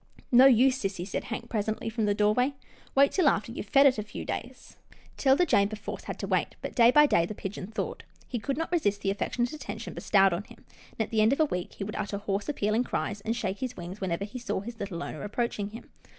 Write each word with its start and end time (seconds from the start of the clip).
"No 0.31 0.47
use, 0.47 0.79
sissy," 0.79 1.07
said 1.07 1.25
Hank 1.25 1.47
presently 1.47 1.87
from 1.87 2.05
the 2.05 2.15
doorway," 2.15 2.55
wait 2.95 3.11
till 3.11 3.29
after 3.29 3.51
you've 3.51 3.67
fed 3.67 3.85
it 3.85 3.99
a 3.99 4.03
few 4.03 4.25
days." 4.25 4.77
'Tilda 5.17 5.45
Jane 5.45 5.69
perforce 5.69 6.05
had 6.05 6.17
to 6.17 6.25
wait, 6.27 6.55
but 6.59 6.73
day 6.73 6.89
by 6.89 7.05
day 7.05 7.23
the 7.27 7.35
pigeon 7.35 7.67
thawed. 7.67 8.03
He 8.27 8.39
could 8.39 8.57
not 8.57 8.71
resist 8.71 9.01
the 9.01 9.11
affec 9.11 9.33
tionate 9.33 9.53
attention 9.53 9.93
bestowed 9.93 10.33
on 10.33 10.45
him, 10.45 10.65
and, 10.93 11.01
at 11.01 11.11
the 11.11 11.21
end 11.21 11.33
of 11.33 11.39
a 11.39 11.45
week, 11.45 11.73
he 11.73 11.83
would 11.83 11.95
utter 11.97 12.17
hoarse, 12.17 12.49
appealing 12.49 12.83
cries, 12.83 13.21
and 13.21 13.35
shake 13.35 13.59
his 13.59 13.77
wings 13.77 14.01
whenever 14.01 14.25
he 14.25 14.39
saw 14.39 14.61
his 14.61 14.79
little 14.79 15.03
owner 15.03 15.21
approaching 15.21 15.69
him. 15.69 15.91